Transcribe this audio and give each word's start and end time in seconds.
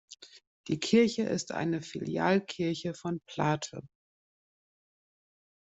Die 0.67 0.79
Kirche 0.79 1.21
ist 1.25 1.51
eine 1.51 1.79
Filialkirche 1.83 2.95
von 2.95 3.19
Plathe. 3.27 3.81